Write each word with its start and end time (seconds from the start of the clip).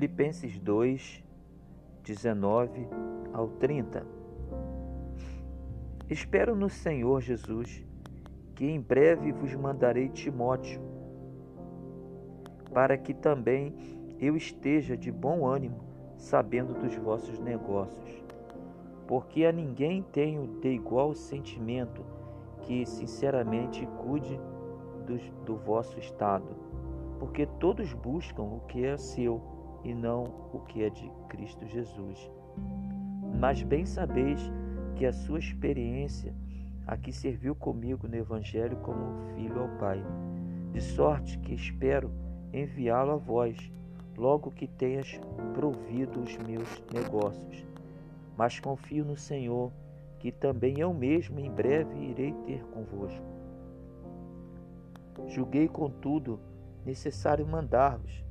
Filipenses 0.00 0.58
2, 0.58 1.22
19 2.02 2.88
ao 3.34 3.48
30. 3.48 4.02
Espero 6.08 6.56
no 6.56 6.70
Senhor 6.70 7.20
Jesus 7.20 7.84
que 8.54 8.64
em 8.64 8.80
breve 8.80 9.30
vos 9.30 9.54
mandarei 9.54 10.08
Timóteo, 10.08 10.80
para 12.72 12.96
que 12.96 13.12
também 13.12 13.74
eu 14.18 14.38
esteja 14.38 14.96
de 14.96 15.12
bom 15.12 15.46
ânimo, 15.46 15.84
sabendo 16.16 16.72
dos 16.72 16.96
vossos 16.96 17.38
negócios. 17.38 18.24
Porque 19.06 19.44
a 19.44 19.52
ninguém 19.52 20.02
tenho 20.02 20.46
de 20.62 20.68
igual 20.70 21.12
sentimento 21.12 22.02
que 22.62 22.86
sinceramente 22.86 23.86
cuide 23.98 24.40
do, 25.06 25.18
do 25.44 25.56
vosso 25.56 25.98
estado, 25.98 26.56
porque 27.18 27.44
todos 27.44 27.92
buscam 27.92 28.44
o 28.44 28.60
que 28.60 28.82
é 28.82 28.96
seu 28.96 29.59
e 29.84 29.94
não 29.94 30.24
o 30.52 30.60
que 30.60 30.82
é 30.82 30.90
de 30.90 31.10
Cristo 31.28 31.66
Jesus. 31.66 32.30
Mas 33.38 33.62
bem 33.62 33.86
sabeis 33.86 34.40
que 34.96 35.06
a 35.06 35.12
sua 35.12 35.38
experiência 35.38 36.34
aqui 36.86 37.12
serviu 37.12 37.54
comigo 37.54 38.08
no 38.08 38.16
Evangelho 38.16 38.76
como 38.78 39.34
filho 39.34 39.60
ao 39.60 39.68
Pai, 39.78 40.02
de 40.72 40.80
sorte 40.80 41.38
que 41.38 41.54
espero 41.54 42.10
enviá-lo 42.52 43.12
a 43.12 43.16
vós, 43.16 43.56
logo 44.16 44.50
que 44.50 44.66
tenhas 44.66 45.20
provido 45.54 46.20
os 46.20 46.36
meus 46.38 46.82
negócios. 46.92 47.64
Mas 48.36 48.58
confio 48.58 49.04
no 49.04 49.16
Senhor, 49.16 49.70
que 50.18 50.32
também 50.32 50.80
eu 50.80 50.92
mesmo 50.92 51.40
em 51.40 51.50
breve 51.50 51.96
irei 51.96 52.32
ter 52.44 52.62
convosco. 52.66 53.24
Julguei, 55.28 55.68
contudo, 55.68 56.40
necessário 56.84 57.46
mandar-vos 57.46 58.24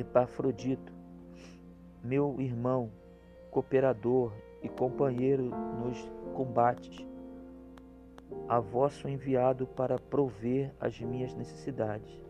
Epafrodito, 0.00 0.92
meu 2.04 2.40
irmão, 2.40 2.90
cooperador 3.50 4.32
e 4.62 4.68
companheiro 4.68 5.44
nos 5.44 5.98
combates, 6.34 7.04
a 8.48 8.60
vosso 8.60 9.08
enviado 9.08 9.66
para 9.66 9.98
prover 9.98 10.72
as 10.80 11.00
minhas 11.00 11.34
necessidades. 11.34 12.22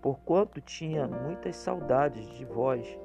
Porquanto 0.00 0.60
tinha 0.60 1.06
muitas 1.06 1.56
saudades 1.56 2.26
de 2.36 2.44
vós 2.44 2.98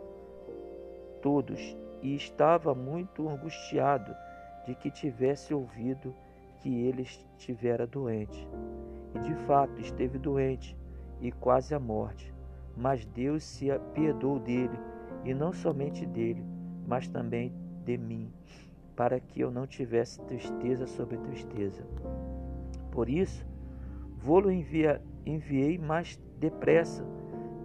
todos 1.21 1.77
e 2.01 2.15
estava 2.15 2.73
muito 2.73 3.27
angustiado 3.27 4.15
de 4.65 4.75
que 4.75 4.89
tivesse 4.89 5.53
ouvido 5.53 6.15
que 6.61 6.85
ele 6.85 7.01
estivera 7.01 7.85
doente. 7.85 8.47
E 9.13 9.19
de 9.19 9.35
fato 9.45 9.79
esteve 9.81 10.17
doente 10.17 10.77
e 11.21 11.31
quase 11.31 11.75
à 11.75 11.79
morte. 11.79 12.36
Mas 12.77 13.05
Deus 13.05 13.43
se 13.43 13.71
apiedou 13.71 14.39
dele, 14.39 14.77
e 15.25 15.33
não 15.33 15.51
somente 15.51 16.05
dele, 16.05 16.43
mas 16.87 17.07
também 17.07 17.51
de 17.83 17.97
mim, 17.97 18.31
para 18.95 19.19
que 19.19 19.41
eu 19.41 19.51
não 19.51 19.65
tivesse 19.65 20.21
tristeza 20.21 20.85
sobre 20.85 21.17
tristeza. 21.17 21.83
Por 22.91 23.09
isso, 23.09 23.45
vou-lo 24.17 24.51
enviei 24.51 25.77
mais 25.77 26.19
depressa, 26.39 27.03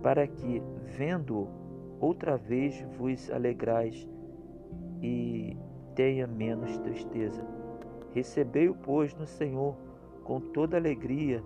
para 0.02 0.26
que, 0.26 0.62
vendo-o 0.96 1.48
outra 2.00 2.36
vez, 2.36 2.84
vos 2.98 3.30
alegrais 3.30 4.08
e 5.00 5.56
tenha 5.94 6.26
menos 6.26 6.78
tristeza. 6.78 7.46
Recebei-o, 8.12 8.74
pois, 8.74 9.14
no 9.14 9.26
Senhor 9.26 9.76
com 10.24 10.40
toda 10.40 10.76
alegria 10.76 11.42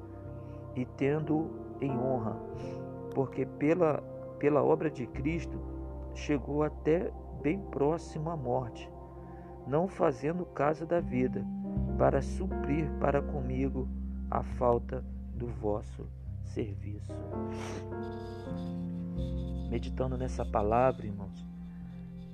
e 0.74 0.84
tendo-o 0.84 1.50
em 1.80 1.90
honra 1.90 2.36
porque 3.16 3.46
pela, 3.46 4.02
pela 4.38 4.62
obra 4.62 4.90
de 4.90 5.06
Cristo 5.06 5.58
chegou 6.14 6.62
até 6.62 7.10
bem 7.40 7.58
próximo 7.58 8.28
à 8.28 8.36
morte, 8.36 8.90
não 9.66 9.88
fazendo 9.88 10.44
caso 10.44 10.84
da 10.84 11.00
vida, 11.00 11.42
para 11.96 12.20
suprir 12.20 12.90
para 13.00 13.22
comigo 13.22 13.88
a 14.30 14.42
falta 14.42 15.02
do 15.32 15.46
vosso 15.46 16.06
serviço. 16.44 17.10
Meditando 19.70 20.18
nessa 20.18 20.44
palavra, 20.44 21.06
irmãos, 21.06 21.42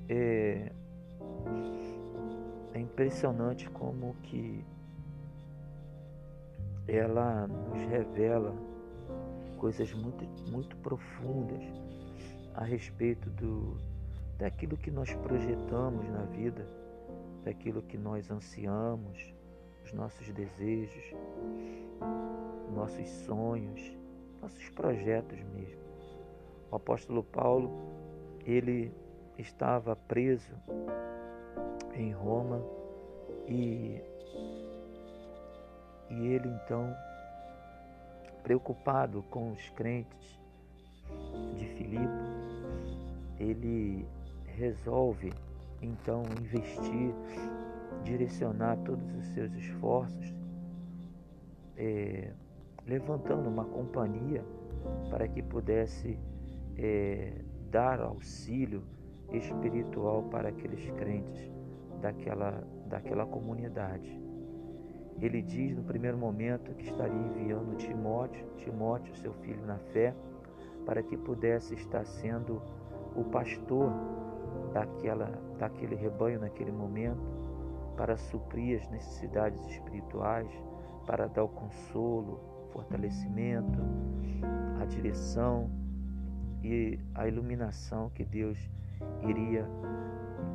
é, 0.09 0.72
é 2.75 2.81
impressionante 2.81 3.70
como 3.70 4.16
que 4.25 4.64
ela 6.88 7.47
nos 7.47 7.81
revela 7.84 8.71
coisas 9.62 9.94
muito, 9.94 10.24
muito 10.50 10.76
profundas 10.78 11.62
a 12.52 12.64
respeito 12.64 13.30
do, 13.30 13.76
daquilo 14.36 14.76
que 14.76 14.90
nós 14.90 15.14
projetamos 15.14 16.04
na 16.10 16.24
vida, 16.24 16.66
daquilo 17.44 17.80
que 17.80 17.96
nós 17.96 18.28
ansiamos, 18.28 19.32
os 19.84 19.92
nossos 19.92 20.28
desejos, 20.32 21.14
nossos 22.74 23.08
sonhos, 23.24 23.96
nossos 24.40 24.68
projetos 24.70 25.38
mesmo. 25.54 25.80
O 26.68 26.74
apóstolo 26.74 27.22
Paulo, 27.22 27.70
ele 28.44 28.92
estava 29.38 29.94
preso 29.94 30.56
em 31.94 32.10
Roma 32.10 32.60
e, 33.46 34.02
e 36.10 36.26
ele 36.26 36.48
então 36.48 36.92
preocupado 38.42 39.22
com 39.30 39.53
os 39.53 39.69
crentes 39.70 40.41
de 41.56 41.66
Filipe, 41.66 42.32
ele 43.38 44.06
resolve 44.47 45.32
então 45.80 46.22
investir, 46.41 47.14
direcionar 48.04 48.76
todos 48.78 49.04
os 49.16 49.26
seus 49.34 49.52
esforços, 49.54 50.34
é, 51.76 52.32
levantando 52.86 53.48
uma 53.48 53.64
companhia 53.64 54.44
para 55.10 55.26
que 55.26 55.42
pudesse 55.42 56.19
é, 56.76 57.32
dar 57.70 58.00
auxílio 58.00 58.82
espiritual 59.32 60.25
para 60.25 60.50
aqueles 60.50 60.91
crentes 60.92 61.50
daquela, 62.00 62.62
daquela 62.86 63.26
comunidade. 63.26 64.21
Ele 65.20 65.42
diz 65.42 65.76
no 65.76 65.84
primeiro 65.84 66.16
momento 66.16 66.74
que 66.74 66.84
estaria 66.84 67.14
enviando 67.14 67.76
Timóteo, 67.76 68.46
Timóteo, 68.56 69.14
seu 69.16 69.32
filho 69.34 69.64
na 69.64 69.78
fé, 69.78 70.14
para 70.84 71.02
que 71.02 71.16
pudesse 71.16 71.74
estar 71.74 72.04
sendo 72.04 72.60
o 73.14 73.24
pastor 73.24 73.92
daquela, 74.72 75.30
daquele 75.58 75.94
rebanho 75.94 76.40
naquele 76.40 76.72
momento, 76.72 77.20
para 77.96 78.16
suprir 78.16 78.80
as 78.80 78.88
necessidades 78.88 79.64
espirituais, 79.68 80.50
para 81.06 81.28
dar 81.28 81.44
o 81.44 81.48
consolo, 81.48 82.40
fortalecimento, 82.72 83.78
a 84.80 84.84
direção 84.86 85.70
e 86.62 86.98
a 87.14 87.28
iluminação 87.28 88.10
que 88.10 88.24
Deus 88.24 88.58
iria 89.22 89.68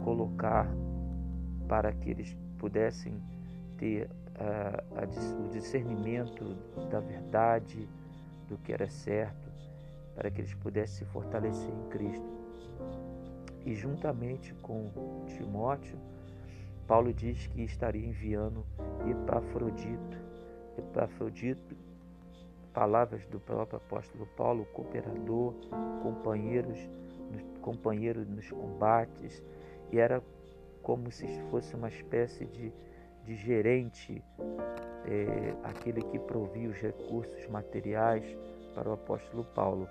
colocar 0.03 0.67
para 1.67 1.91
que 1.91 2.09
eles 2.09 2.35
pudessem 2.57 3.21
ter 3.77 4.09
a, 4.37 4.83
a, 5.01 5.45
o 5.45 5.49
discernimento 5.49 6.55
da 6.89 6.99
verdade, 6.99 7.87
do 8.47 8.57
que 8.57 8.71
era 8.71 8.87
certo, 8.89 9.51
para 10.15 10.31
que 10.31 10.41
eles 10.41 10.53
pudessem 10.55 11.05
se 11.05 11.11
fortalecer 11.11 11.69
em 11.69 11.89
Cristo. 11.89 12.37
E 13.65 13.75
juntamente 13.75 14.53
com 14.61 15.25
Timóteo, 15.27 15.97
Paulo 16.87 17.13
diz 17.13 17.47
que 17.47 17.61
estaria 17.63 18.07
enviando 18.07 18.65
Epafrodito. 19.05 20.17
Epafrodito, 20.77 21.75
palavras 22.73 23.25
do 23.25 23.39
próprio 23.39 23.77
apóstolo 23.77 24.25
Paulo, 24.37 24.65
cooperador, 24.73 25.53
companheiros, 26.01 26.77
companheiro 27.61 28.23
nos 28.23 28.49
combates, 28.49 29.43
e 29.91 29.99
era 29.99 30.23
como 30.81 31.11
se 31.11 31.27
fosse 31.49 31.75
uma 31.75 31.89
espécie 31.89 32.45
de 32.45 32.71
de 33.27 33.35
gerente, 33.35 34.23
é, 35.05 35.53
aquele 35.61 36.01
que 36.01 36.17
provia 36.17 36.69
os 36.69 36.77
recursos 36.77 37.45
materiais 37.47 38.23
para 38.73 38.89
o 38.89 38.93
apóstolo 38.93 39.43
Paulo. 39.43 39.85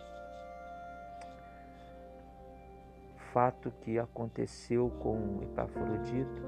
Fato 3.34 3.70
que 3.82 3.98
aconteceu 3.98 4.88
com 5.02 5.42
Epafrodito 5.42 6.42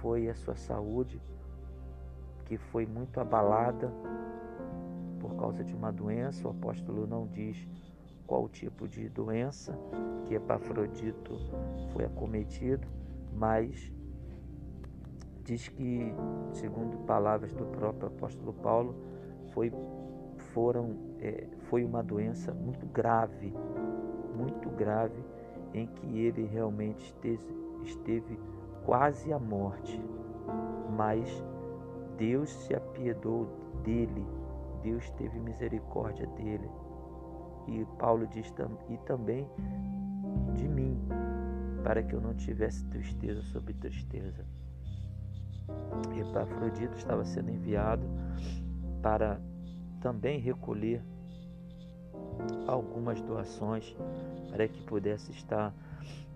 foi 0.00 0.30
a 0.30 0.34
sua 0.34 0.56
saúde, 0.56 1.20
que 2.46 2.56
foi 2.56 2.86
muito 2.86 3.20
abalada 3.20 3.92
por 5.20 5.36
causa 5.36 5.62
de 5.62 5.74
uma 5.74 5.92
doença. 5.92 6.48
O 6.48 6.52
apóstolo 6.52 7.06
não 7.06 7.26
diz 7.26 7.68
qual 8.26 8.48
tipo 8.48 8.88
de 8.88 9.10
doença 9.10 9.78
que 10.24 10.34
Epafrodito 10.34 11.38
foi 11.92 12.06
acometido, 12.06 12.88
mas 13.30 13.92
diz 15.44 15.68
que, 15.68 16.14
segundo 16.52 16.96
palavras 17.06 17.52
do 17.52 17.66
próprio 17.66 18.08
apóstolo 18.08 18.52
Paulo, 18.54 18.94
foi, 19.52 19.72
foram, 20.52 20.96
é, 21.20 21.46
foi 21.68 21.84
uma 21.84 22.02
doença 22.02 22.52
muito 22.52 22.86
grave 22.86 23.52
muito 24.34 24.68
grave 24.70 25.24
em 25.72 25.86
que 25.86 26.18
ele 26.18 26.44
realmente 26.44 27.04
esteve, 27.04 27.54
esteve 27.82 28.38
quase 28.84 29.32
à 29.32 29.38
morte, 29.38 30.00
mas 30.96 31.44
Deus 32.16 32.50
se 32.50 32.74
apiedou 32.74 33.48
dele, 33.82 34.26
Deus 34.82 35.10
teve 35.12 35.38
misericórdia 35.40 36.26
dele. 36.28 36.68
E 37.66 37.84
Paulo 37.98 38.26
diz 38.26 38.52
e 38.90 38.96
também 38.98 39.48
de 40.52 40.68
mim, 40.68 41.00
para 41.82 42.02
que 42.02 42.14
eu 42.14 42.20
não 42.20 42.34
tivesse 42.34 42.84
tristeza 42.86 43.42
sobre 43.42 43.72
tristeza. 43.74 44.44
Epafrodito 46.18 46.96
estava 46.96 47.24
sendo 47.24 47.50
enviado 47.50 48.06
para 49.02 49.40
também 50.00 50.38
recolher 50.38 51.02
algumas 52.66 53.20
doações 53.20 53.96
para 54.50 54.66
que 54.68 54.82
pudesse 54.82 55.30
estar 55.32 55.74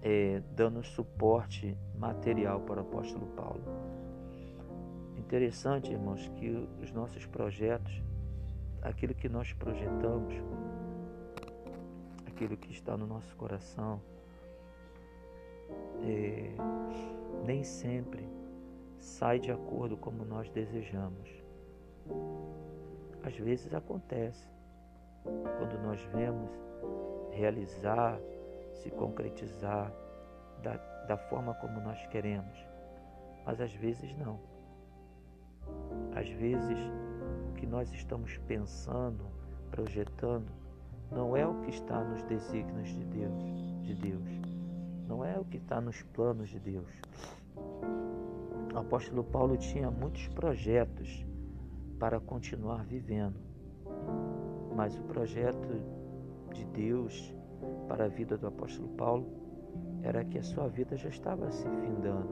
é, 0.03 0.43
dando 0.55 0.83
suporte 0.83 1.77
material 1.99 2.61
para 2.61 2.81
o 2.81 2.83
apóstolo 2.83 3.27
Paulo. 3.29 3.63
Interessante, 5.17 5.93
irmãos, 5.93 6.29
que 6.37 6.51
os 6.83 6.93
nossos 6.93 7.27
projetos, 7.27 8.03
aquilo 8.81 9.15
que 9.15 9.29
nós 9.29 9.53
projetamos, 9.53 10.35
aquilo 12.27 12.57
que 12.57 12.73
está 12.73 12.97
no 12.97 13.07
nosso 13.07 13.35
coração, 13.37 14.01
é, 16.01 16.55
nem 17.45 17.65
sempre 17.65 18.38
sai 18.99 19.39
de 19.39 19.51
acordo 19.51 19.97
como 19.97 20.25
nós 20.25 20.51
desejamos. 20.51 21.31
Às 23.23 23.37
vezes 23.37 23.73
acontece, 23.75 24.49
quando 25.23 25.79
nós 25.83 26.01
vemos 26.15 26.51
realizar, 27.31 28.19
se 28.73 28.91
concretizar 28.91 29.93
da, 30.63 30.77
da 31.07 31.17
forma 31.17 31.55
como 31.55 31.81
nós 31.81 32.07
queremos, 32.07 32.59
mas 33.45 33.61
às 33.61 33.73
vezes 33.75 34.17
não. 34.17 34.39
Às 36.15 36.29
vezes 36.31 36.79
o 37.51 37.55
que 37.55 37.67
nós 37.67 37.93
estamos 37.93 38.39
pensando, 38.47 39.27
projetando, 39.71 40.51
não 41.11 41.37
é 41.37 41.47
o 41.47 41.61
que 41.63 41.71
está 41.71 42.03
nos 42.03 42.23
desígnios 42.25 42.89
de 42.89 43.05
Deus, 43.05 43.43
de 43.83 43.95
Deus. 43.95 44.29
Não 45.07 45.25
é 45.25 45.39
o 45.39 45.45
que 45.45 45.57
está 45.57 45.81
nos 45.81 46.03
planos 46.03 46.51
de 46.51 46.61
Deus. 46.61 46.91
O 48.75 48.79
apóstolo 48.79 49.25
Paulo 49.25 49.57
tinha 49.57 49.91
muitos 49.91 50.29
projetos 50.29 51.27
para 51.99 52.21
continuar 52.21 52.85
vivendo, 52.85 53.41
mas 54.77 54.97
o 54.97 55.03
projeto 55.03 55.83
de 56.53 56.65
Deus 56.67 57.35
para 57.89 58.05
a 58.05 58.09
vida 58.09 58.37
do 58.37 58.47
apóstolo 58.47 58.89
Paulo 58.91 59.27
era 60.03 60.25
que 60.25 60.39
a 60.39 60.43
sua 60.43 60.69
vida 60.69 60.97
já 60.97 61.09
estava 61.09 61.51
se 61.51 61.69
findando. 61.69 62.29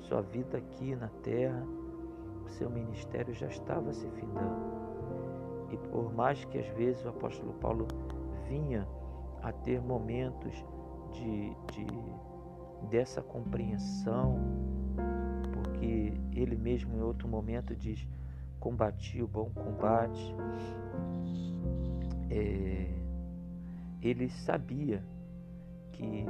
Sua 0.00 0.20
vida 0.20 0.58
aqui 0.58 0.94
na 0.94 1.08
terra, 1.22 1.66
o 2.44 2.48
seu 2.50 2.68
ministério 2.68 3.34
já 3.34 3.46
estava 3.46 3.92
se 3.92 4.08
findando. 4.10 4.76
E 5.70 5.76
por 5.88 6.12
mais 6.14 6.44
que 6.44 6.58
às 6.58 6.68
vezes 6.68 7.04
o 7.04 7.08
apóstolo 7.08 7.52
Paulo 7.54 7.86
vinha 8.48 8.86
a 9.42 9.52
ter 9.52 9.80
momentos 9.80 10.52
de, 11.12 11.50
de 11.72 11.86
dessa 12.90 13.22
compreensão, 13.22 14.38
porque 15.52 16.12
ele 16.32 16.56
mesmo 16.56 16.96
em 16.96 17.02
outro 17.02 17.28
momento 17.28 17.74
diz: 17.74 18.06
combati 18.60 19.22
o 19.22 19.28
bom 19.28 19.50
combate. 19.50 20.34
É, 22.30 22.90
ele 24.02 24.28
sabia 24.28 25.02
que, 25.92 26.26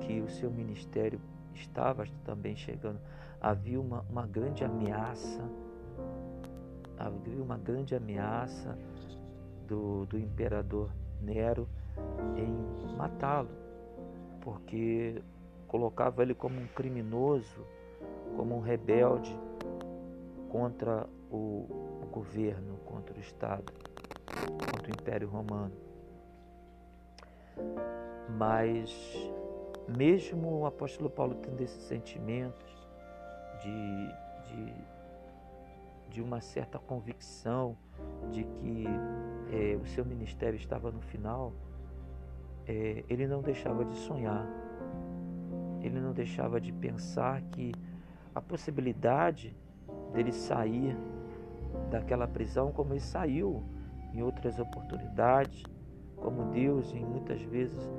que 0.00 0.20
o 0.20 0.28
seu 0.28 0.50
ministério 0.50 1.20
estava 1.54 2.04
também 2.24 2.56
chegando. 2.56 2.98
Havia 3.40 3.80
uma, 3.80 4.04
uma 4.10 4.26
grande 4.26 4.64
ameaça, 4.64 5.42
havia 6.98 7.42
uma 7.42 7.58
grande 7.58 7.94
ameaça 7.94 8.76
do, 9.66 10.06
do 10.06 10.18
imperador 10.18 10.90
Nero 11.20 11.68
em 12.36 12.96
matá-lo, 12.96 13.48
porque 14.44 15.22
colocava 15.66 16.22
ele 16.22 16.34
como 16.34 16.60
um 16.60 16.66
criminoso, 16.68 17.66
como 18.36 18.56
um 18.56 18.60
rebelde 18.60 19.36
contra 20.50 21.08
o, 21.30 21.66
governo, 22.12 22.76
contra 22.84 23.16
o 23.16 23.20
Estado, 23.20 23.72
contra 24.70 24.86
o 24.86 24.90
Império 24.90 25.28
Romano. 25.28 25.74
Mas, 28.38 28.92
mesmo 29.88 30.60
o 30.60 30.66
apóstolo 30.66 31.10
Paulo 31.10 31.34
tendo 31.36 31.60
esses 31.60 31.82
sentimentos 31.82 32.88
de, 33.60 34.08
de, 34.48 34.74
de 36.10 36.22
uma 36.22 36.40
certa 36.40 36.78
convicção 36.78 37.76
de 38.30 38.44
que 38.44 38.84
é, 39.52 39.76
o 39.76 39.86
seu 39.86 40.04
ministério 40.04 40.56
estava 40.56 40.92
no 40.92 41.00
final, 41.00 41.52
é, 42.66 43.04
ele 43.08 43.26
não 43.26 43.42
deixava 43.42 43.84
de 43.84 43.94
sonhar, 43.96 44.46
ele 45.80 46.00
não 46.00 46.12
deixava 46.12 46.60
de 46.60 46.72
pensar 46.72 47.42
que 47.42 47.72
a 48.34 48.40
possibilidade 48.40 49.56
dele 50.12 50.32
sair 50.32 50.96
daquela 51.90 52.26
prisão, 52.26 52.72
como 52.72 52.92
ele 52.92 53.00
saiu 53.00 53.62
em 54.12 54.22
outras 54.22 54.58
oportunidades, 54.58 55.62
como 56.16 56.50
Deus 56.52 56.92
em 56.94 57.04
muitas 57.04 57.42
vezes 57.42 57.92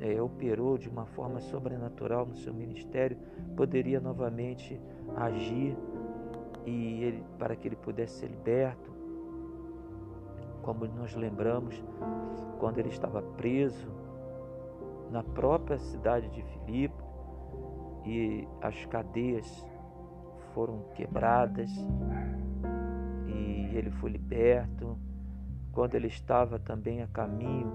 é, 0.00 0.20
operou 0.20 0.76
de 0.76 0.88
uma 0.88 1.06
forma 1.06 1.40
sobrenatural 1.40 2.26
no 2.26 2.36
seu 2.36 2.52
ministério, 2.52 3.16
poderia 3.56 4.00
novamente 4.00 4.80
agir 5.16 5.76
e 6.66 7.02
ele, 7.02 7.24
para 7.38 7.54
que 7.56 7.68
ele 7.68 7.76
pudesse 7.76 8.20
ser 8.20 8.26
liberto. 8.26 8.95
Como 10.66 10.84
nós 10.84 11.14
lembramos, 11.14 11.80
quando 12.58 12.78
ele 12.78 12.88
estava 12.88 13.22
preso 13.22 13.86
na 15.12 15.22
própria 15.22 15.78
cidade 15.78 16.28
de 16.30 16.42
Filipe 16.42 17.04
e 18.04 18.48
as 18.60 18.84
cadeias 18.86 19.64
foram 20.52 20.82
quebradas 20.96 21.70
e 23.28 23.76
ele 23.76 23.92
foi 23.92 24.10
liberto. 24.10 24.98
Quando 25.70 25.94
ele 25.94 26.08
estava 26.08 26.58
também 26.58 27.00
a 27.00 27.06
caminho 27.06 27.70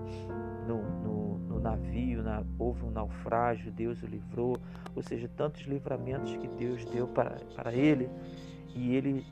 no, 0.68 0.82
no, 1.01 1.38
no 1.38 1.60
navio, 1.62 2.22
na, 2.22 2.44
houve 2.60 2.84
um 2.84 2.92
naufrágio, 2.92 3.72
Deus 3.72 4.04
o 4.04 4.06
livrou, 4.06 4.58
ou 4.94 5.01
seja, 5.01 5.30
tantos 5.38 5.62
livramentos 5.62 6.36
que 6.36 6.48
Deus 6.50 6.84
deu 6.84 7.08
para, 7.08 7.38
para 7.56 7.72
ele 7.72 8.10
e 8.75 8.94
ele, 8.94 9.25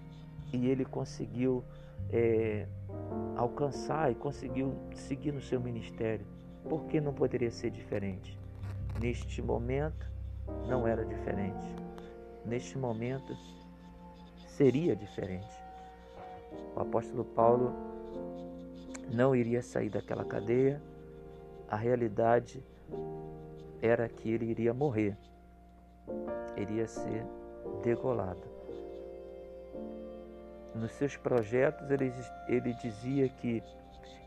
e 0.53 0.65
ele 0.65 0.85
conseguiu 0.85 1.61
é, 2.11 2.67
alcançar 3.35 4.11
e 4.11 4.15
conseguiu 4.15 4.75
seguir 4.93 5.31
no 5.31 5.41
seu 5.41 5.59
ministério. 5.59 6.25
Por 6.67 6.85
que 6.85 6.99
não 6.99 7.13
poderia 7.13 7.51
ser 7.51 7.71
diferente? 7.71 8.37
Neste 9.01 9.41
momento 9.41 10.09
não 10.67 10.87
era 10.87 11.05
diferente. 11.05 11.75
Neste 12.45 12.77
momento 12.77 13.35
seria 14.47 14.95
diferente. 14.95 15.47
O 16.75 16.81
apóstolo 16.81 17.23
Paulo 17.23 17.73
não 19.11 19.35
iria 19.35 19.61
sair 19.61 19.89
daquela 19.89 20.23
cadeia, 20.23 20.81
a 21.67 21.75
realidade 21.75 22.63
era 23.81 24.07
que 24.09 24.29
ele 24.29 24.45
iria 24.45 24.73
morrer, 24.73 25.17
iria 26.57 26.87
ser 26.87 27.25
degolado. 27.83 28.47
Nos 30.75 30.91
seus 30.93 31.17
projetos, 31.17 31.89
ele, 31.89 32.13
ele 32.47 32.73
dizia 32.73 33.27
que 33.27 33.63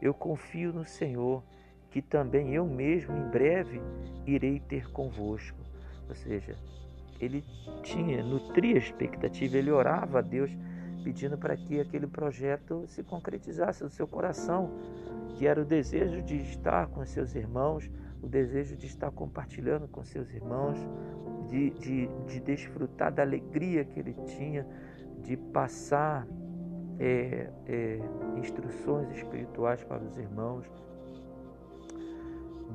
eu 0.01 0.13
confio 0.13 0.73
no 0.73 0.85
Senhor, 0.85 1.43
que 1.91 2.03
também 2.03 2.55
eu 2.55 2.67
mesmo 2.67 3.17
em 3.17 3.29
breve 3.29 3.81
irei 4.27 4.59
ter 4.59 4.91
convosco. 4.91 5.59
Ou 6.09 6.15
seja, 6.15 6.57
ele 7.21 7.45
tinha, 7.83 8.23
nutria 8.23 8.75
a 8.75 8.79
expectativa, 8.79 9.57
ele 9.57 9.71
orava 9.71 10.19
a 10.19 10.23
Deus 10.23 10.51
pedindo 11.05 11.37
para 11.37 11.57
que 11.57 11.81
aquele 11.81 12.07
projeto 12.07 12.85
se 12.87 13.03
concretizasse 13.03 13.83
no 13.83 13.91
seu 13.91 14.07
coração, 14.07 14.71
que 15.37 15.47
era 15.47 15.61
o 15.61 15.65
desejo 15.65 16.23
de 16.23 16.37
estar 16.37 16.89
com 16.89 17.05
seus 17.05 17.35
irmãos, 17.35 17.91
o 18.23 18.27
desejo 18.27 18.77
de 18.77 18.87
estar 18.87 19.11
compartilhando 19.11 19.89
com 19.89 20.05
seus 20.05 20.31
irmãos, 20.33 20.79
de, 21.49 21.71
de, 21.71 22.09
de 22.27 22.41
desfrutar 22.41 23.13
da 23.13 23.23
alegria 23.23 23.85
que 23.85 23.99
ele 23.99 24.15
tinha, 24.27 24.67
de 25.23 25.37
passar 25.37 26.27
é, 26.99 27.51
é, 27.67 28.01
instruções 28.39 29.11
espirituais 29.11 29.83
para 29.85 30.03
os 30.03 30.17
irmãos. 30.17 30.67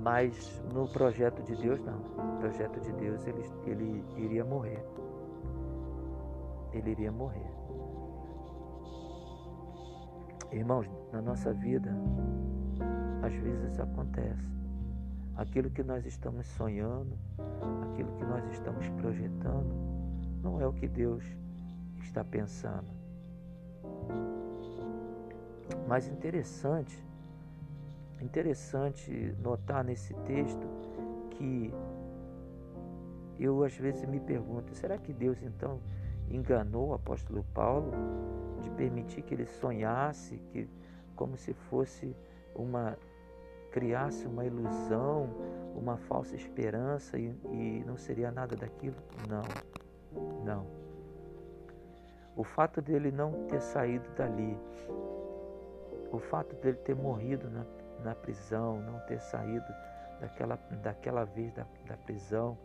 Mas 0.01 0.63
no 0.73 0.87
projeto 0.87 1.41
de 1.43 1.55
Deus, 1.55 1.81
não. 1.81 1.99
No 1.99 2.39
projeto 2.39 2.79
de 2.79 2.91
Deus, 2.93 3.25
ele, 3.25 3.43
ele 3.65 4.03
iria 4.17 4.45
morrer. 4.45 4.83
Ele 6.71 6.91
iria 6.91 7.11
morrer. 7.11 7.51
Irmãos, 10.51 10.87
na 11.11 11.21
nossa 11.21 11.51
vida, 11.51 11.93
às 13.21 13.33
vezes 13.33 13.79
acontece. 13.79 14.47
Aquilo 15.35 15.69
que 15.69 15.83
nós 15.83 16.05
estamos 16.05 16.47
sonhando, 16.47 17.17
aquilo 17.91 18.11
que 18.17 18.23
nós 18.23 18.47
estamos 18.51 18.87
projetando, 18.91 19.69
não 20.41 20.61
é 20.61 20.67
o 20.67 20.73
que 20.73 20.87
Deus 20.87 21.23
está 22.03 22.23
pensando. 22.23 22.87
Mas 25.87 26.07
interessante, 26.07 27.03
interessante 28.21 29.35
notar 29.41 29.83
nesse 29.83 30.13
texto 30.13 30.67
que 31.31 31.73
eu 33.39 33.63
às 33.63 33.75
vezes 33.77 34.07
me 34.07 34.19
pergunto, 34.19 34.73
será 34.73 34.97
que 34.97 35.13
Deus 35.13 35.41
então 35.41 35.79
enganou 36.29 36.89
o 36.89 36.93
apóstolo 36.93 37.45
Paulo 37.53 37.91
de 38.61 38.69
permitir 38.71 39.21
que 39.21 39.33
ele 39.33 39.45
sonhasse, 39.45 40.37
que 40.51 40.67
como 41.15 41.37
se 41.37 41.53
fosse 41.53 42.15
uma 42.55 42.97
criasse 43.71 44.25
uma 44.25 44.43
ilusão, 44.43 45.29
uma 45.75 45.97
falsa 45.97 46.35
esperança 46.35 47.17
e, 47.17 47.27
e 47.51 47.83
não 47.85 47.95
seria 47.95 48.31
nada 48.31 48.55
daquilo? 48.55 48.95
Não, 49.29 49.43
não. 50.43 50.86
O 52.37 52.43
fato 52.43 52.81
dele 52.83 53.11
não 53.11 53.47
ter 53.47 53.59
saído 53.59 54.07
dali, 54.15 54.55
o 56.11 56.19
fato 56.19 56.55
dele 56.57 56.77
ter 56.77 56.95
morrido 56.95 57.49
na, 57.49 57.65
na 58.03 58.13
prisão, 58.13 58.79
não 58.79 58.99
ter 59.07 59.19
saído 59.19 59.65
daquela, 60.21 60.55
daquela 60.83 61.23
vez 61.25 61.51
da, 61.53 61.65
da 61.87 61.97
prisão, 61.97 62.55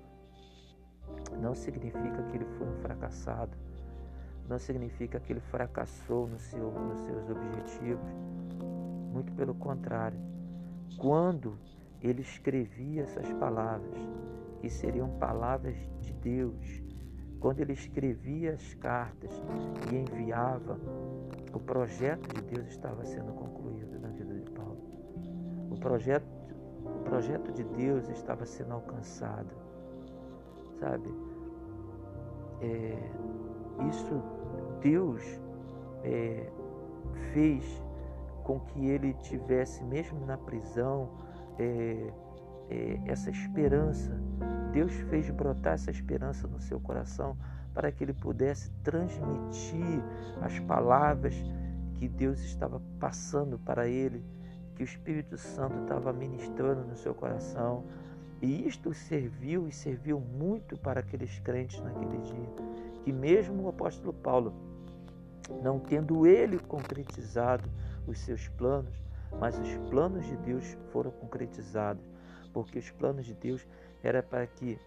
não 1.40 1.54
significa 1.54 2.22
que 2.24 2.36
ele 2.36 2.44
foi 2.58 2.68
um 2.68 2.76
fracassado, 2.82 3.56
não 4.46 4.58
significa 4.58 5.18
que 5.18 5.32
ele 5.32 5.40
fracassou 5.40 6.28
no 6.28 6.38
seu, 6.38 6.70
nos 6.70 7.00
seus 7.00 7.30
objetivos. 7.30 8.12
Muito 9.10 9.32
pelo 9.32 9.54
contrário. 9.54 10.18
Quando 10.98 11.58
ele 12.02 12.20
escrevia 12.20 13.04
essas 13.04 13.32
palavras, 13.34 13.98
que 14.60 14.68
seriam 14.68 15.08
palavras 15.18 15.76
de 16.00 16.12
Deus, 16.12 16.82
quando 17.42 17.60
ele 17.60 17.74
escrevia 17.74 18.54
as 18.54 18.72
cartas 18.74 19.30
e 19.90 19.96
enviava, 19.96 20.78
o 21.52 21.60
projeto 21.60 22.34
de 22.34 22.40
Deus 22.54 22.68
estava 22.68 23.04
sendo 23.04 23.32
concluído 23.32 24.00
na 24.00 24.08
vida 24.08 24.34
de 24.34 24.50
Paulo. 24.52 24.80
O 25.70 25.76
projeto, 25.78 26.26
o 26.86 27.02
projeto 27.04 27.52
de 27.52 27.64
Deus 27.64 28.08
estava 28.08 28.46
sendo 28.46 28.72
alcançado 28.72 29.62
sabe? 30.82 31.14
É, 32.60 32.98
isso 33.88 34.22
Deus 34.80 35.22
é, 36.02 36.50
fez 37.32 37.64
com 38.42 38.58
que 38.58 38.86
ele 38.86 39.14
tivesse, 39.14 39.84
mesmo 39.84 40.26
na 40.26 40.36
prisão, 40.36 41.08
é, 41.58 42.12
é, 42.68 43.00
essa 43.06 43.30
esperança. 43.30 44.20
Deus 44.72 44.92
fez 45.10 45.28
brotar 45.30 45.74
essa 45.74 45.90
esperança 45.90 46.48
no 46.48 46.60
seu 46.60 46.80
coração 46.80 47.36
para 47.74 47.92
que 47.92 48.04
ele 48.04 48.12
pudesse 48.12 48.70
transmitir 48.82 50.02
as 50.40 50.58
palavras 50.60 51.34
que 51.94 52.08
Deus 52.08 52.40
estava 52.40 52.80
passando 52.98 53.58
para 53.58 53.86
ele, 53.86 54.24
que 54.74 54.82
o 54.82 54.84
Espírito 54.84 55.36
Santo 55.36 55.82
estava 55.82 56.12
ministrando 56.12 56.84
no 56.84 56.96
seu 56.96 57.14
coração. 57.14 57.84
E 58.40 58.66
isto 58.66 58.92
serviu 58.92 59.68
e 59.68 59.72
serviu 59.72 60.18
muito 60.18 60.76
para 60.76 61.00
aqueles 61.00 61.38
crentes 61.38 61.80
naquele 61.80 62.18
dia, 62.18 62.48
que 63.04 63.12
mesmo 63.12 63.62
o 63.62 63.68
apóstolo 63.68 64.12
Paulo, 64.12 64.52
não 65.62 65.78
tendo 65.78 66.26
ele 66.26 66.58
concretizado 66.58 67.68
os 68.06 68.18
seus 68.18 68.48
planos, 68.48 68.94
mas 69.38 69.58
os 69.58 69.74
planos 69.88 70.26
de 70.26 70.36
Deus 70.38 70.76
foram 70.90 71.10
concretizados, 71.10 72.04
porque 72.52 72.78
os 72.78 72.90
planos 72.90 73.24
de 73.24 73.34
Deus 73.34 73.66
era 74.02 74.22
para 74.22 74.46
que 74.46 74.78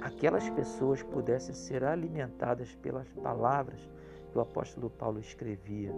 aquelas 0.00 0.48
pessoas 0.50 1.02
pudessem 1.02 1.54
ser 1.54 1.84
alimentadas 1.84 2.74
pelas 2.76 3.08
palavras 3.12 3.80
que 4.30 4.38
o 4.38 4.40
apóstolo 4.40 4.90
Paulo 4.90 5.18
escrevia. 5.18 5.92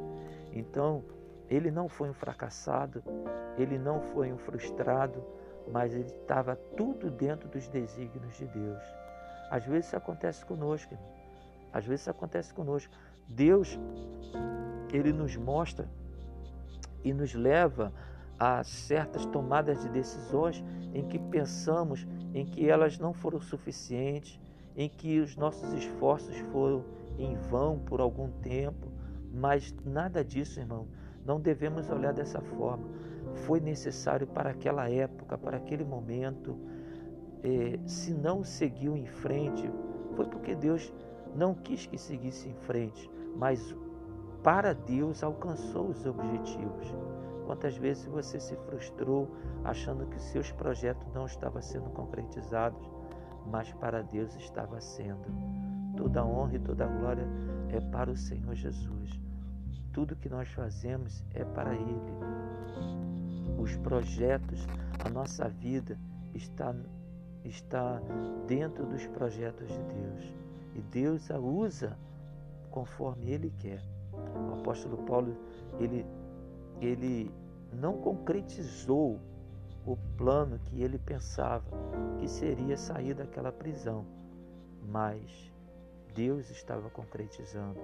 Então, 0.52 1.04
ele 1.48 1.70
não 1.70 1.88
foi 1.88 2.10
um 2.10 2.14
fracassado, 2.14 3.02
ele 3.56 3.78
não 3.78 4.00
foi 4.00 4.32
um 4.32 4.38
frustrado, 4.38 5.22
mas 5.72 5.94
ele 5.94 6.06
estava 6.06 6.56
tudo 6.76 7.10
dentro 7.10 7.48
dos 7.48 7.68
desígnios 7.68 8.36
de 8.36 8.46
Deus. 8.46 8.82
Às 9.50 9.64
vezes 9.64 9.86
isso 9.86 9.96
acontece 9.96 10.44
conosco, 10.44 10.94
irmão. 10.94 11.12
Às 11.72 11.84
vezes 11.84 12.02
isso 12.02 12.10
acontece 12.10 12.52
conosco. 12.52 12.92
Deus, 13.28 13.78
ele 14.92 15.12
nos 15.12 15.36
mostra 15.36 15.88
e 17.04 17.12
nos 17.12 17.34
leva 17.34 17.92
a 18.38 18.62
certas 18.64 19.24
tomadas 19.26 19.82
de 19.82 19.88
decisões 19.88 20.62
em 20.94 21.06
que 21.06 21.18
pensamos 21.18 22.06
em 22.34 22.44
que 22.44 22.68
elas 22.68 22.98
não 22.98 23.12
foram 23.12 23.40
suficientes, 23.40 24.40
em 24.76 24.88
que 24.88 25.20
os 25.20 25.36
nossos 25.36 25.72
esforços 25.72 26.36
foram 26.52 26.84
em 27.18 27.34
vão 27.34 27.78
por 27.78 28.00
algum 28.00 28.30
tempo, 28.42 28.88
mas 29.32 29.74
nada 29.84 30.24
disso, 30.24 30.60
irmão. 30.60 30.86
Não 31.24 31.40
devemos 31.40 31.90
olhar 31.90 32.12
dessa 32.12 32.40
forma 32.40 32.86
foi 33.36 33.60
necessário 33.60 34.26
para 34.26 34.50
aquela 34.50 34.88
época, 34.90 35.36
para 35.36 35.56
aquele 35.56 35.84
momento. 35.84 36.56
É, 37.42 37.78
se 37.86 38.14
não 38.14 38.42
seguiu 38.42 38.96
em 38.96 39.06
frente, 39.06 39.70
foi 40.14 40.26
porque 40.26 40.54
Deus 40.54 40.92
não 41.34 41.54
quis 41.54 41.86
que 41.86 41.98
seguisse 41.98 42.48
em 42.48 42.54
frente, 42.54 43.10
mas 43.36 43.74
para 44.42 44.72
Deus 44.72 45.22
alcançou 45.22 45.88
os 45.88 46.06
objetivos. 46.06 46.94
Quantas 47.46 47.76
vezes 47.76 48.04
você 48.06 48.38
se 48.40 48.56
frustrou 48.56 49.30
achando 49.64 50.06
que 50.06 50.20
seus 50.20 50.50
projetos 50.52 51.06
não 51.14 51.26
estavam 51.26 51.62
sendo 51.62 51.88
concretizados, 51.90 52.82
mas 53.46 53.72
para 53.74 54.02
Deus 54.02 54.34
estava 54.36 54.80
sendo. 54.80 55.26
Toda 55.96 56.24
honra 56.24 56.56
e 56.56 56.58
toda 56.58 56.86
glória 56.86 57.26
é 57.70 57.80
para 57.80 58.10
o 58.10 58.16
Senhor 58.16 58.54
Jesus. 58.54 59.20
Tudo 59.92 60.16
que 60.16 60.28
nós 60.28 60.48
fazemos 60.48 61.24
é 61.32 61.44
para 61.44 61.74
Ele 61.74 62.46
os 63.58 63.76
projetos, 63.78 64.66
a 65.04 65.08
nossa 65.08 65.48
vida 65.48 65.98
está, 66.34 66.74
está 67.44 68.00
dentro 68.46 68.86
dos 68.86 69.06
projetos 69.08 69.68
de 69.68 69.82
Deus. 69.82 70.34
E 70.74 70.80
Deus 70.82 71.30
a 71.30 71.38
usa 71.38 71.96
conforme 72.70 73.30
Ele 73.30 73.52
quer. 73.58 73.82
O 74.12 74.60
apóstolo 74.60 74.98
Paulo, 74.98 75.36
ele, 75.80 76.06
ele 76.80 77.30
não 77.72 77.98
concretizou 77.98 79.20
o 79.84 79.96
plano 80.16 80.58
que 80.58 80.82
ele 80.82 80.98
pensava 80.98 81.64
que 82.18 82.28
seria 82.28 82.76
sair 82.76 83.14
daquela 83.14 83.52
prisão, 83.52 84.04
mas 84.82 85.52
Deus 86.14 86.50
estava 86.50 86.90
concretizando, 86.90 87.78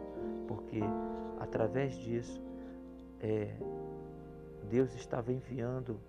porque 0.49 0.80
através 1.38 1.94
disso 1.94 2.42
é, 3.20 3.54
Deus 4.68 4.94
estava 4.94 5.32
enviando 5.32 6.00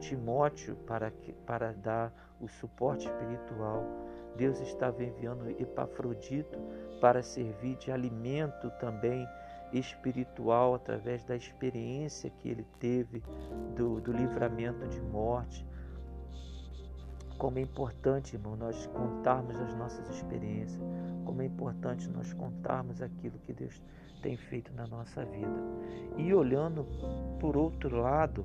Timóteo 0.00 0.76
para, 0.86 1.12
para 1.46 1.72
dar 1.72 2.12
o 2.40 2.48
suporte 2.48 3.06
espiritual. 3.06 3.84
Deus 4.36 4.60
estava 4.60 5.02
enviando 5.02 5.48
Epafrodito 5.60 6.58
para 7.00 7.22
servir 7.22 7.76
de 7.76 7.92
alimento 7.92 8.70
também 8.78 9.26
espiritual 9.72 10.74
através 10.74 11.24
da 11.24 11.36
experiência 11.36 12.30
que 12.30 12.48
ele 12.48 12.66
teve 12.78 13.22
do, 13.76 14.00
do 14.00 14.12
livramento 14.12 14.86
de 14.88 15.00
morte. 15.00 15.66
Como 17.38 17.58
é 17.58 17.62
importante, 17.62 18.36
irmão, 18.36 18.56
nós 18.56 18.86
contarmos 18.88 19.58
as 19.58 19.74
nossas 19.74 20.08
experiências, 20.10 20.80
como 21.24 21.40
é 21.40 21.46
importante 21.46 22.08
nós 22.10 22.32
contarmos 22.34 23.00
aquilo 23.00 23.38
que 23.38 23.52
Deus 23.52 23.82
tem 24.20 24.36
feito 24.36 24.72
na 24.74 24.86
nossa 24.86 25.24
vida. 25.24 25.56
E 26.18 26.34
olhando 26.34 26.86
por 27.38 27.56
outro 27.56 27.96
lado, 27.96 28.44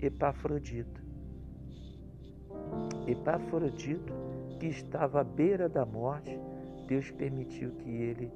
Epafrodito. 0.00 1.02
Epafrodito, 3.06 4.12
que 4.60 4.66
estava 4.66 5.20
à 5.20 5.24
beira 5.24 5.68
da 5.68 5.86
morte, 5.86 6.38
Deus 6.86 7.10
permitiu 7.10 7.70
que 7.76 7.88
ele 7.88 8.30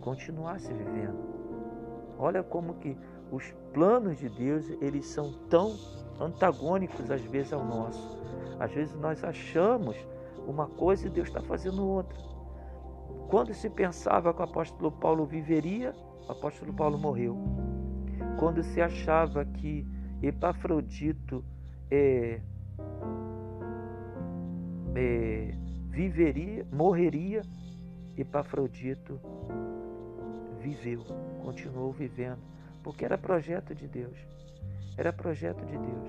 continuasse 0.00 0.72
vivendo. 0.72 1.18
Olha 2.18 2.42
como 2.42 2.74
que 2.74 2.96
os 3.30 3.54
planos 3.72 4.18
de 4.18 4.28
Deus, 4.28 4.68
eles 4.80 5.06
são 5.06 5.32
tão 5.48 5.76
antagônicos 6.20 7.10
às 7.10 7.22
vezes 7.22 7.52
ao 7.52 7.64
nosso. 7.64 8.18
Às 8.58 8.72
vezes 8.72 8.94
nós 8.96 9.24
achamos 9.24 9.96
uma 10.46 10.66
coisa 10.66 11.06
e 11.06 11.10
Deus 11.10 11.28
está 11.28 11.40
fazendo 11.40 11.86
outra. 11.86 12.18
Quando 13.28 13.54
se 13.54 13.70
pensava 13.70 14.34
que 14.34 14.40
o 14.40 14.44
apóstolo 14.44 14.90
Paulo 14.90 15.24
viveria, 15.24 15.94
o 16.28 16.32
apóstolo 16.32 16.72
Paulo 16.72 16.98
morreu. 16.98 17.38
Quando 18.38 18.62
se 18.62 18.80
achava 18.80 19.44
que 19.44 19.86
Epafrodito 20.22 21.44
é, 21.90 22.40
é, 24.94 25.54
viveria, 25.88 26.66
morreria, 26.72 27.42
Epafrodito 28.16 29.20
viveu, 30.60 31.04
continuou 31.42 31.92
vivendo, 31.92 32.38
porque 32.82 33.04
era 33.04 33.18
projeto 33.18 33.74
de 33.74 33.88
Deus. 33.88 34.16
Era 34.96 35.12
projeto 35.12 35.64
de 35.64 35.76
Deus. 35.76 36.08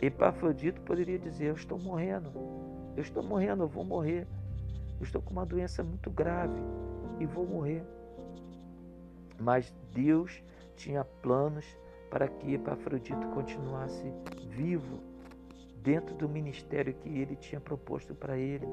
Epafrodito 0.00 0.80
poderia 0.82 1.18
dizer: 1.18 1.46
Eu 1.46 1.54
estou 1.54 1.78
morrendo, 1.78 2.30
eu 2.96 3.02
estou 3.02 3.22
morrendo, 3.22 3.64
eu 3.64 3.68
vou 3.68 3.84
morrer. 3.84 4.26
Eu 4.98 5.04
estou 5.04 5.20
com 5.20 5.30
uma 5.32 5.44
doença 5.44 5.82
muito 5.82 6.10
grave 6.10 6.58
e 7.20 7.26
vou 7.26 7.46
morrer. 7.46 7.82
Mas 9.38 9.74
Deus 9.92 10.42
tinha 10.76 11.04
planos 11.04 11.66
para 12.10 12.28
que 12.28 12.54
Epafrodito 12.54 13.26
continuasse 13.28 14.10
vivo 14.48 15.00
dentro 15.82 16.14
do 16.14 16.28
ministério 16.28 16.94
que 16.94 17.08
ele 17.08 17.36
tinha 17.36 17.60
proposto 17.60 18.14
para 18.14 18.38
ele. 18.38 18.66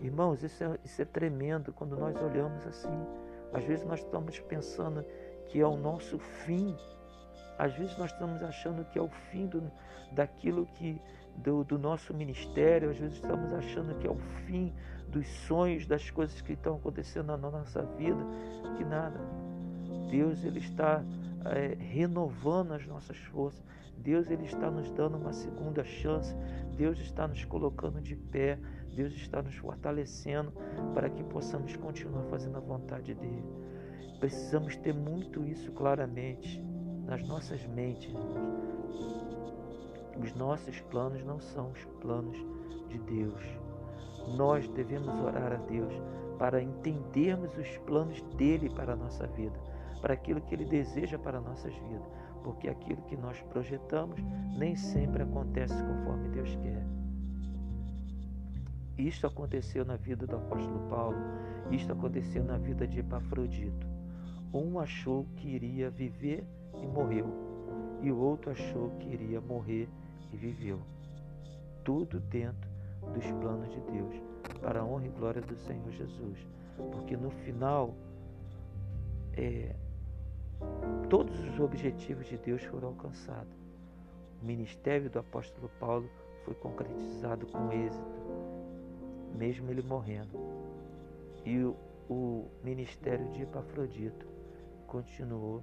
Irmãos, 0.00 0.42
isso 0.42 0.62
é, 0.62 0.78
isso 0.84 1.00
é 1.00 1.04
tremendo 1.04 1.72
quando 1.72 1.96
nós 1.96 2.20
olhamos 2.20 2.66
assim. 2.66 3.06
Às 3.54 3.64
vezes 3.64 3.86
nós 3.86 4.00
estamos 4.00 4.38
pensando 4.40 5.04
que 5.48 5.60
é 5.60 5.66
o 5.66 5.76
nosso 5.76 6.18
fim. 6.18 6.76
Às 7.56 7.72
vezes 7.74 7.96
nós 7.96 8.10
estamos 8.10 8.42
achando 8.42 8.84
que 8.86 8.98
é 8.98 9.02
o 9.02 9.08
fim 9.08 9.46
do, 9.46 9.62
daquilo 10.12 10.66
que 10.74 11.00
do, 11.36 11.64
do 11.64 11.78
nosso 11.78 12.12
ministério. 12.12 12.90
Às 12.90 12.98
vezes 12.98 13.14
estamos 13.16 13.52
achando 13.52 13.96
que 13.98 14.06
é 14.06 14.10
o 14.10 14.18
fim 14.46 14.72
dos 15.08 15.26
sonhos, 15.46 15.86
das 15.86 16.10
coisas 16.10 16.40
que 16.40 16.52
estão 16.52 16.76
acontecendo 16.76 17.26
na 17.26 17.36
nossa 17.36 17.82
vida. 17.82 18.24
Que 18.76 18.84
nada. 18.84 19.20
Deus 20.10 20.44
ele 20.44 20.58
está 20.58 21.04
é, 21.44 21.76
renovando 21.78 22.72
as 22.72 22.86
nossas 22.86 23.16
forças. 23.16 23.62
Deus 23.96 24.28
ele 24.28 24.44
está 24.44 24.70
nos 24.70 24.90
dando 24.90 25.16
uma 25.16 25.32
segunda 25.32 25.84
chance. 25.84 26.34
Deus 26.76 26.98
está 26.98 27.28
nos 27.28 27.44
colocando 27.44 28.00
de 28.00 28.16
pé. 28.16 28.58
Deus 28.94 29.12
está 29.14 29.42
nos 29.42 29.54
fortalecendo 29.56 30.52
para 30.94 31.10
que 31.10 31.22
possamos 31.24 31.76
continuar 31.76 32.24
fazendo 32.24 32.56
a 32.56 32.60
vontade 32.60 33.14
dele. 33.14 33.44
Precisamos 34.20 34.76
ter 34.76 34.94
muito 34.94 35.44
isso 35.44 35.72
claramente 35.72 36.62
nas 37.06 37.22
nossas 37.26 37.64
mentes. 37.66 38.14
Os 40.18 40.32
nossos 40.34 40.80
planos 40.82 41.24
não 41.24 41.40
são 41.40 41.72
os 41.72 41.84
planos 42.00 42.38
de 42.88 42.98
Deus. 42.98 43.42
Nós 44.36 44.68
devemos 44.68 45.12
orar 45.20 45.52
a 45.52 45.56
Deus 45.56 45.92
para 46.38 46.62
entendermos 46.62 47.56
os 47.58 47.76
planos 47.78 48.22
dele 48.36 48.70
para 48.70 48.94
a 48.94 48.96
nossa 48.96 49.26
vida 49.26 49.58
para 50.04 50.12
aquilo 50.12 50.42
que 50.42 50.54
Ele 50.54 50.66
deseja 50.66 51.18
para 51.18 51.40
nossas 51.40 51.72
vidas, 51.74 52.06
porque 52.42 52.68
aquilo 52.68 53.00
que 53.04 53.16
nós 53.16 53.40
projetamos 53.48 54.20
nem 54.54 54.76
sempre 54.76 55.22
acontece 55.22 55.74
conforme 55.82 56.28
Deus 56.28 56.54
quer. 56.56 57.03
Isto 58.96 59.26
aconteceu 59.26 59.84
na 59.84 59.96
vida 59.96 60.26
do 60.26 60.36
apóstolo 60.36 60.88
Paulo, 60.88 61.16
isto 61.70 61.92
aconteceu 61.92 62.44
na 62.44 62.56
vida 62.56 62.86
de 62.86 63.00
Epafrodito. 63.00 63.86
Um 64.52 64.78
achou 64.78 65.26
que 65.36 65.48
iria 65.48 65.90
viver 65.90 66.44
e 66.80 66.86
morreu, 66.86 67.26
e 68.02 68.10
o 68.12 68.18
outro 68.18 68.50
achou 68.50 68.90
que 68.98 69.08
iria 69.08 69.40
morrer 69.40 69.88
e 70.32 70.36
viveu. 70.36 70.80
Tudo 71.82 72.20
dentro 72.20 72.70
dos 73.12 73.24
planos 73.24 73.70
de 73.70 73.80
Deus, 73.80 74.14
para 74.60 74.80
a 74.80 74.84
honra 74.84 75.06
e 75.06 75.10
glória 75.10 75.42
do 75.42 75.56
Senhor 75.56 75.90
Jesus. 75.90 76.38
Porque 76.92 77.16
no 77.16 77.30
final, 77.30 77.94
é, 79.36 79.74
Todos 81.08 81.38
os 81.44 81.60
objetivos 81.60 82.26
de 82.26 82.36
Deus 82.38 82.62
foram 82.64 82.88
alcançados. 82.88 83.54
O 84.42 84.44
ministério 84.44 85.08
do 85.08 85.18
apóstolo 85.18 85.70
Paulo 85.78 86.08
foi 86.44 86.54
concretizado 86.54 87.46
com 87.46 87.72
êxito, 87.72 88.04
mesmo 89.34 89.70
ele 89.70 89.82
morrendo. 89.82 90.38
E 91.44 91.58
o, 91.62 91.76
o 92.08 92.48
ministério 92.62 93.28
de 93.30 93.42
Epafrodito 93.42 94.26
continuou 94.86 95.62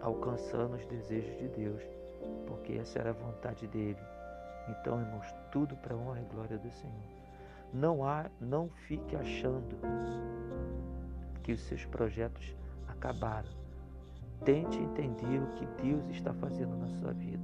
alcançando 0.00 0.76
os 0.76 0.86
desejos 0.86 1.36
de 1.38 1.48
Deus, 1.48 1.82
porque 2.46 2.72
essa 2.72 2.98
era 2.98 3.10
a 3.10 3.12
vontade 3.12 3.66
dele. 3.66 3.98
Então, 4.68 5.00
irmãos, 5.00 5.26
tudo 5.50 5.76
para 5.76 5.96
honra 5.96 6.20
e 6.20 6.24
glória 6.24 6.58
do 6.58 6.70
Senhor. 6.70 7.18
Não 7.72 8.04
há, 8.04 8.30
não 8.40 8.68
fique 8.68 9.14
achando 9.14 9.76
que 11.42 11.52
os 11.52 11.60
seus 11.62 11.84
projetos 11.86 12.56
acabaram. 12.86 13.48
Tente 14.44 14.78
entender 14.78 15.40
o 15.40 15.52
que 15.54 15.66
Deus 15.82 16.08
está 16.10 16.32
fazendo 16.34 16.76
na 16.76 16.88
sua 16.88 17.12
vida. 17.12 17.42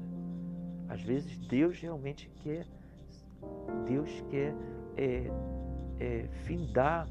Às 0.89 1.03
vezes 1.03 1.37
Deus 1.49 1.79
realmente 1.81 2.29
quer, 2.43 2.67
Deus 3.87 4.25
quer 4.31 4.55
é, 4.97 5.31
é, 5.99 6.29
findar 6.45 7.09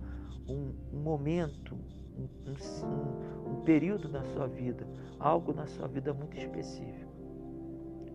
um, 0.48 0.74
um 0.92 1.00
momento, 1.00 1.76
um, 2.18 2.28
um, 2.50 3.52
um 3.52 3.64
período 3.64 4.10
na 4.10 4.24
sua 4.26 4.48
vida, 4.48 4.86
algo 5.20 5.54
na 5.54 5.66
sua 5.66 5.88
vida 5.88 6.14
muito 6.14 6.38
específico. 6.38 7.12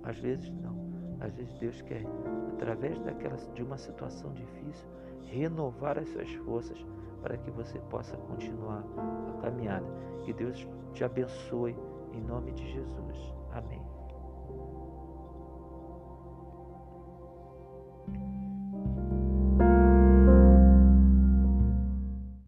Às 0.03 0.19
vezes 0.19 0.51
não. 0.51 0.89
Às 1.21 1.35
vezes 1.35 1.53
Deus 1.59 1.83
quer, 1.83 2.05
através 2.53 3.01
daquela, 3.01 3.37
de 3.37 3.63
uma 3.63 3.77
situação 3.77 4.33
difícil, 4.33 4.87
renovar 5.25 5.99
as 5.99 6.09
suas 6.09 6.33
forças 6.45 6.79
para 7.23 7.37
que 7.37 7.51
você 7.51 7.79
possa 7.91 8.17
continuar 8.17 8.85
a 9.37 9.43
caminhada. 9.43 9.87
Que 10.23 10.33
Deus 10.33 10.67
te 10.93 11.05
abençoe 11.05 11.77
em 12.13 12.21
nome 12.21 12.53
de 12.53 12.73
Jesus. 12.73 13.35
Amém. 13.53 13.88